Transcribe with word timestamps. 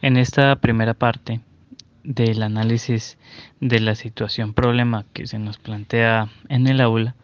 En 0.00 0.16
esta 0.16 0.54
primera 0.56 0.94
parte 0.94 1.40
del 2.04 2.44
análisis 2.44 3.18
de 3.60 3.80
la 3.80 3.96
situación 3.96 4.54
problema 4.54 5.04
que 5.12 5.26
se 5.26 5.40
nos 5.40 5.58
plantea 5.58 6.28
en 6.48 6.68
el 6.68 6.80
aula, 6.80 7.16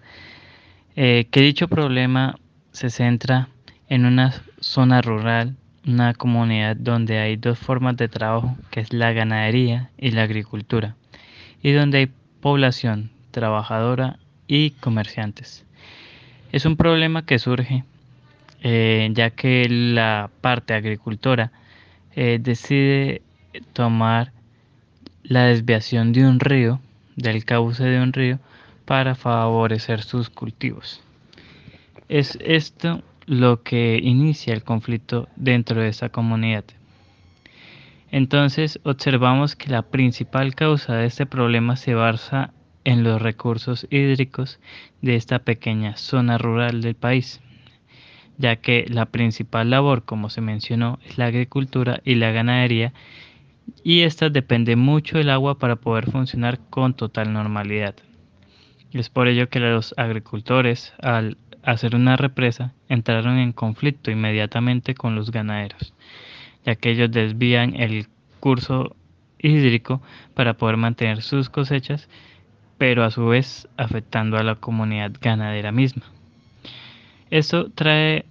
eh, 0.96 1.28
que 1.30 1.40
dicho 1.40 1.68
problema 1.68 2.36
se 2.72 2.90
centra 2.90 3.48
en 3.88 4.06
una 4.06 4.34
zona 4.58 5.02
rural, 5.02 5.54
una 5.86 6.14
comunidad 6.14 6.74
donde 6.74 7.18
hay 7.18 7.36
dos 7.36 7.60
formas 7.60 7.96
de 7.96 8.08
trabajo, 8.08 8.56
que 8.72 8.80
es 8.80 8.92
la 8.92 9.12
ganadería 9.12 9.90
y 9.96 10.10
la 10.10 10.24
agricultura, 10.24 10.96
y 11.62 11.70
donde 11.70 11.98
hay 11.98 12.08
población 12.40 13.12
trabajadora 13.30 14.18
y 14.48 14.70
comerciantes. 14.70 15.64
Es 16.50 16.64
un 16.64 16.76
problema 16.76 17.24
que 17.24 17.38
surge 17.38 17.84
eh, 18.62 19.10
ya 19.12 19.30
que 19.30 19.68
la 19.68 20.28
parte 20.40 20.74
agricultora 20.74 21.52
eh, 22.16 22.38
decide 22.40 23.22
tomar 23.72 24.32
la 25.22 25.44
desviación 25.44 26.12
de 26.12 26.26
un 26.26 26.40
río, 26.40 26.80
del 27.16 27.44
cauce 27.44 27.84
de 27.84 28.00
un 28.00 28.12
río, 28.12 28.38
para 28.84 29.14
favorecer 29.14 30.02
sus 30.02 30.30
cultivos. 30.30 31.02
Es 32.08 32.38
esto 32.42 33.02
lo 33.26 33.62
que 33.62 33.98
inicia 34.02 34.52
el 34.52 34.62
conflicto 34.62 35.28
dentro 35.36 35.80
de 35.80 35.88
esa 35.88 36.10
comunidad. 36.10 36.64
Entonces 38.10 38.78
observamos 38.84 39.56
que 39.56 39.70
la 39.70 39.82
principal 39.82 40.54
causa 40.54 40.94
de 40.94 41.06
este 41.06 41.26
problema 41.26 41.76
se 41.76 41.94
basa 41.94 42.52
en 42.84 43.02
los 43.02 43.20
recursos 43.20 43.86
hídricos 43.90 44.60
de 45.00 45.16
esta 45.16 45.38
pequeña 45.40 45.96
zona 45.96 46.38
rural 46.38 46.80
del 46.82 46.94
país, 46.94 47.40
ya 48.38 48.56
que 48.56 48.86
la 48.88 49.06
principal 49.06 49.70
labor, 49.70 50.04
como 50.04 50.30
se 50.30 50.40
mencionó, 50.40 50.98
es 51.04 51.18
la 51.18 51.26
agricultura 51.26 52.00
y 52.04 52.16
la 52.16 52.30
ganadería, 52.30 52.92
y 53.82 54.02
esta 54.02 54.28
depende 54.28 54.76
mucho 54.76 55.18
del 55.18 55.30
agua 55.30 55.58
para 55.58 55.76
poder 55.76 56.10
funcionar 56.10 56.58
con 56.70 56.94
total 56.94 57.32
normalidad. 57.32 57.94
Es 58.92 59.08
por 59.08 59.28
ello 59.28 59.48
que 59.48 59.60
los 59.60 59.94
agricultores, 59.96 60.92
al 61.00 61.36
hacer 61.62 61.96
una 61.96 62.16
represa, 62.16 62.72
entraron 62.88 63.38
en 63.38 63.52
conflicto 63.52 64.10
inmediatamente 64.10 64.94
con 64.94 65.14
los 65.14 65.30
ganaderos, 65.30 65.94
ya 66.64 66.76
que 66.76 66.90
ellos 66.90 67.10
desvían 67.10 67.74
el 67.74 68.06
curso 68.40 68.94
hídrico 69.38 70.00
para 70.34 70.54
poder 70.54 70.76
mantener 70.76 71.22
sus 71.22 71.50
cosechas, 71.50 72.08
pero 72.78 73.04
a 73.04 73.10
su 73.10 73.26
vez 73.26 73.68
afectando 73.76 74.36
a 74.36 74.42
la 74.42 74.56
comunidad 74.56 75.12
ganadera 75.20 75.72
misma. 75.72 76.04
Esto 77.34 77.68
trae 77.68 78.26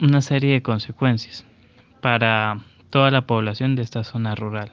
una 0.00 0.22
serie 0.22 0.54
de 0.54 0.62
consecuencias 0.62 1.44
para 2.00 2.64
toda 2.88 3.10
la 3.10 3.26
población 3.26 3.76
de 3.76 3.82
esta 3.82 4.04
zona 4.04 4.34
rural. 4.34 4.72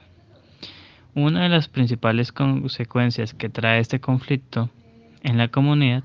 Una 1.14 1.42
de 1.42 1.50
las 1.50 1.68
principales 1.68 2.32
consecuencias 2.32 3.34
que 3.34 3.50
trae 3.50 3.80
este 3.80 4.00
conflicto 4.00 4.70
en 5.22 5.36
la 5.36 5.48
comunidad 5.48 6.04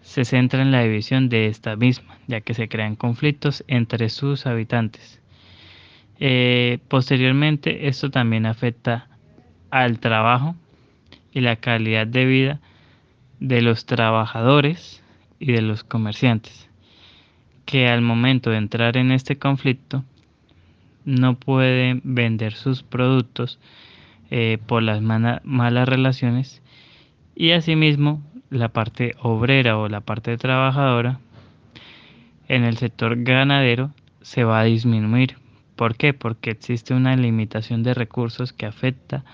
se 0.00 0.24
centra 0.24 0.62
en 0.62 0.72
la 0.72 0.82
división 0.82 1.28
de 1.28 1.46
esta 1.46 1.76
misma, 1.76 2.18
ya 2.26 2.40
que 2.40 2.54
se 2.54 2.68
crean 2.68 2.96
conflictos 2.96 3.62
entre 3.68 4.08
sus 4.08 4.44
habitantes. 4.44 5.20
Eh, 6.18 6.80
posteriormente, 6.88 7.86
esto 7.86 8.10
también 8.10 8.46
afecta 8.46 9.06
al 9.70 10.00
trabajo 10.00 10.56
y 11.32 11.40
la 11.40 11.54
calidad 11.54 12.08
de 12.08 12.24
vida 12.24 12.60
de 13.38 13.62
los 13.62 13.86
trabajadores 13.86 15.03
y 15.44 15.52
de 15.52 15.60
los 15.60 15.84
comerciantes, 15.84 16.70
que 17.66 17.88
al 17.88 18.00
momento 18.00 18.48
de 18.48 18.56
entrar 18.56 18.96
en 18.96 19.12
este 19.12 19.36
conflicto 19.36 20.02
no 21.04 21.38
pueden 21.38 22.00
vender 22.02 22.54
sus 22.54 22.82
productos 22.82 23.58
eh, 24.30 24.56
por 24.66 24.82
las 24.82 25.02
malas 25.02 25.88
relaciones 25.88 26.62
y 27.36 27.50
asimismo 27.50 28.22
la 28.48 28.70
parte 28.70 29.16
obrera 29.20 29.76
o 29.76 29.86
la 29.90 30.00
parte 30.00 30.38
trabajadora 30.38 31.20
en 32.48 32.64
el 32.64 32.78
sector 32.78 33.22
ganadero 33.22 33.90
se 34.22 34.44
va 34.44 34.60
a 34.60 34.64
disminuir. 34.64 35.36
¿Por 35.76 35.96
qué? 35.96 36.14
Porque 36.14 36.52
existe 36.52 36.94
una 36.94 37.16
limitación 37.16 37.82
de 37.82 37.92
recursos 37.92 38.54
que 38.54 38.64
afecta 38.64 39.26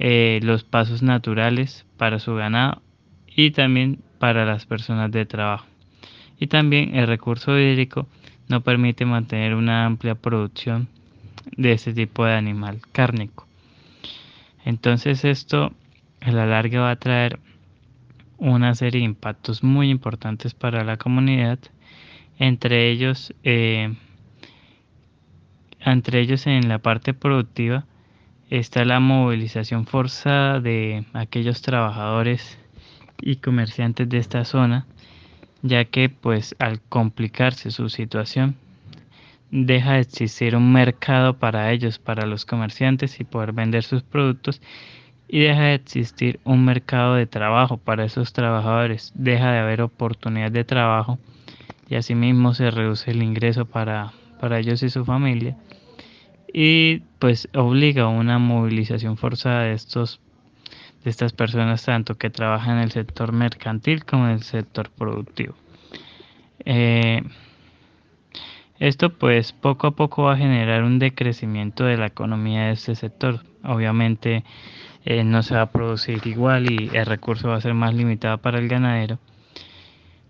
eh, 0.00 0.40
los 0.42 0.64
pasos 0.64 1.04
naturales 1.04 1.86
para 1.96 2.18
su 2.18 2.34
ganado 2.34 2.82
y 3.28 3.52
también 3.52 4.00
para 4.20 4.44
las 4.44 4.66
personas 4.66 5.10
de 5.10 5.24
trabajo. 5.24 5.64
Y 6.38 6.46
también 6.46 6.94
el 6.94 7.06
recurso 7.06 7.58
hídrico 7.58 8.06
no 8.48 8.60
permite 8.60 9.06
mantener 9.06 9.54
una 9.54 9.86
amplia 9.86 10.14
producción 10.14 10.88
de 11.56 11.72
este 11.72 11.94
tipo 11.94 12.26
de 12.26 12.34
animal 12.34 12.80
cárnico. 12.92 13.46
Entonces 14.64 15.24
esto 15.24 15.72
a 16.20 16.30
la 16.32 16.44
larga 16.44 16.82
va 16.82 16.90
a 16.90 16.96
traer 16.96 17.40
una 18.36 18.74
serie 18.74 19.00
de 19.00 19.06
impactos 19.06 19.64
muy 19.64 19.88
importantes 19.88 20.52
para 20.52 20.84
la 20.84 20.98
comunidad, 20.98 21.58
entre 22.38 22.90
ellos, 22.90 23.34
eh, 23.42 23.94
entre 25.80 26.20
ellos 26.20 26.46
en 26.46 26.68
la 26.68 26.78
parte 26.78 27.14
productiva 27.14 27.86
está 28.50 28.84
la 28.84 29.00
movilización 29.00 29.86
forzada 29.86 30.60
de 30.60 31.06
aquellos 31.14 31.62
trabajadores 31.62 32.58
y 33.22 33.36
comerciantes 33.36 34.08
de 34.08 34.18
esta 34.18 34.44
zona, 34.44 34.86
ya 35.62 35.84
que 35.84 36.08
pues 36.08 36.54
al 36.58 36.80
complicarse 36.80 37.70
su 37.70 37.88
situación 37.88 38.56
deja 39.50 39.94
de 39.94 40.00
existir 40.00 40.56
un 40.56 40.72
mercado 40.72 41.34
para 41.34 41.72
ellos, 41.72 41.98
para 41.98 42.26
los 42.26 42.44
comerciantes 42.44 43.20
y 43.20 43.24
poder 43.24 43.52
vender 43.52 43.82
sus 43.82 44.02
productos 44.02 44.62
y 45.28 45.40
deja 45.40 45.62
de 45.62 45.74
existir 45.74 46.40
un 46.44 46.64
mercado 46.64 47.14
de 47.14 47.26
trabajo 47.26 47.76
para 47.76 48.04
esos 48.04 48.32
trabajadores, 48.32 49.12
deja 49.14 49.52
de 49.52 49.58
haber 49.58 49.82
oportunidad 49.82 50.50
de 50.50 50.64
trabajo 50.64 51.18
y 51.88 51.96
asimismo 51.96 52.54
se 52.54 52.70
reduce 52.70 53.10
el 53.10 53.22
ingreso 53.22 53.64
para, 53.64 54.12
para 54.40 54.58
ellos 54.58 54.82
y 54.82 54.90
su 54.90 55.04
familia 55.04 55.56
y 56.52 57.00
pues 57.18 57.48
obliga 57.54 58.04
a 58.04 58.08
una 58.08 58.38
movilización 58.38 59.16
forzada 59.16 59.64
de 59.64 59.72
estos 59.72 60.20
de 61.04 61.10
estas 61.10 61.32
personas 61.32 61.84
tanto 61.84 62.16
que 62.16 62.30
trabajan 62.30 62.76
en 62.76 62.84
el 62.84 62.92
sector 62.92 63.32
mercantil 63.32 64.04
como 64.04 64.26
en 64.26 64.32
el 64.32 64.42
sector 64.42 64.90
productivo. 64.90 65.54
Eh, 66.64 67.22
esto 68.78 69.10
pues 69.10 69.52
poco 69.52 69.88
a 69.88 69.90
poco 69.92 70.24
va 70.24 70.34
a 70.34 70.38
generar 70.38 70.84
un 70.84 70.98
decrecimiento 70.98 71.84
de 71.84 71.96
la 71.96 72.06
economía 72.06 72.66
de 72.66 72.72
este 72.72 72.94
sector. 72.94 73.44
Obviamente 73.62 74.44
eh, 75.04 75.24
no 75.24 75.42
se 75.42 75.54
va 75.54 75.62
a 75.62 75.70
producir 75.70 76.20
igual 76.26 76.70
y 76.70 76.90
el 76.94 77.06
recurso 77.06 77.48
va 77.48 77.56
a 77.56 77.60
ser 77.60 77.74
más 77.74 77.94
limitado 77.94 78.38
para 78.38 78.58
el 78.58 78.68
ganadero. 78.68 79.18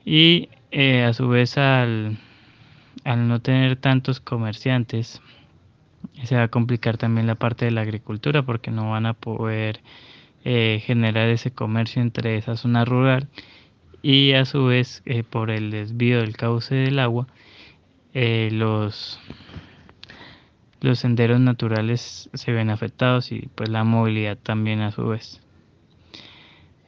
Y 0.05 0.49
eh, 0.71 1.05
a 1.05 1.13
su 1.13 1.29
vez 1.29 1.59
al, 1.59 2.19
al 3.05 3.29
no 3.29 3.41
tener 3.41 3.77
tantos 3.77 4.21
comerciantes, 4.21 5.21
se 6.25 6.37
va 6.37 6.45
a 6.45 6.49
complicar 6.49 6.97
también 6.97 7.27
la 7.27 7.35
parte 7.35 7.65
de 7.65 7.71
la 7.71 7.83
agricultura 7.83 8.43
porque 8.43 8.71
no 8.71 8.91
van 8.91 9.07
a 9.07 9.15
poder 9.15 9.81
eh, 10.45 10.83
generar 10.85 11.29
ese 11.29 11.51
comercio 11.51 12.03
entre 12.03 12.37
esa 12.37 12.57
zona 12.57 12.85
rural 12.85 13.29
y 14.03 14.33
a 14.33 14.45
su 14.45 14.65
vez 14.67 15.03
por 15.29 15.51
el 15.51 15.71
desvío 15.71 16.21
del 16.21 16.37
cauce 16.37 16.75
del 16.75 16.99
agua 16.99 17.27
los 18.15 19.21
los 20.81 20.99
senderos 20.99 21.41
naturales 21.41 22.31
se 22.33 22.53
ven 22.53 22.71
afectados 22.71 23.33
y 23.33 23.49
pues 23.55 23.69
la 23.69 23.85
movilidad 23.85 24.39
también 24.39 24.81
a 24.81 24.91
su 24.91 25.07
vez. 25.07 25.41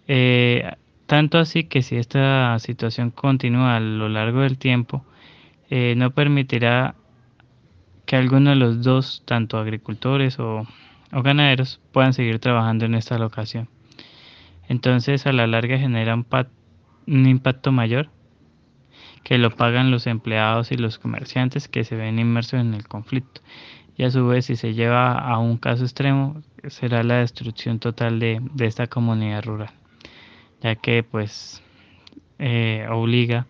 Eh, 0.09 0.73
tanto 1.07 1.39
así 1.39 1.65
que 1.65 1.83
si 1.83 1.97
esta 1.97 2.59
situación 2.59 3.11
continúa 3.11 3.77
a 3.77 3.81
lo 3.81 4.09
largo 4.09 4.41
del 4.41 4.59
tiempo, 4.59 5.05
eh, 5.71 5.95
no 5.97 6.11
permitirá 6.11 6.95
que 8.07 8.17
alguno 8.17 8.51
de 8.51 8.57
los 8.57 8.83
dos, 8.83 9.23
tanto 9.27 9.59
agricultores 9.59 10.39
o, 10.39 10.67
ganaderos, 11.21 11.81
puedan 11.93 12.15
seguir 12.15 12.39
trabajando 12.39 12.87
en 12.87 12.95
esta 12.95 13.19
locación. 13.19 13.69
Entonces 14.69 15.27
a 15.27 15.33
la 15.33 15.47
larga 15.47 15.79
genera 15.79 16.15
un 16.15 17.27
impacto 17.27 17.73
mayor 17.73 18.09
que 19.23 19.39
lo 19.39 19.51
pagan 19.51 19.91
los 19.91 20.07
empleados 20.07 20.73
y 20.73 20.77
los 20.77 20.99
comerciantes 20.99 21.69
que 21.69 21.85
se 21.85 21.97
ven 21.97 22.19
inmersos 22.19 22.61
en 22.61 22.75
el 22.75 22.89
conflicto 22.89 23.41
y 23.97 24.05
a 24.05 24.11
su 24.11 24.27
vez 24.27 24.47
si 24.47 24.57
se 24.57 24.75
lleva 24.75 25.13
a 25.13 25.39
un 25.39 25.59
caso 25.59 25.85
extremo 25.85 26.43
será 26.69 27.03
la 27.03 27.17
destrucción 27.17 27.79
total 27.79 28.19
de, 28.19 28.41
esta 28.61 28.87
comunidad 28.87 29.45
rural 29.45 29.71
ya 30.61 30.77
que 30.77 31.03
pues 31.03 31.63
eh, 32.39 32.87
obliga 32.91 33.47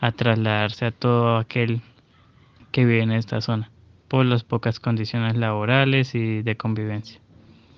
a 0.00 0.12
trasladarse 0.12 0.86
a 0.86 0.90
todo 0.92 1.36
aquel 1.36 1.80
que 2.70 2.84
vive 2.84 3.02
en 3.02 3.12
esta 3.12 3.40
zona 3.40 3.70
por 4.08 4.26
las 4.26 4.44
pocas 4.44 4.80
condiciones 4.80 5.36
laborales 5.36 6.14
y 6.14 6.42
de 6.42 6.56
convivencia. 6.56 7.20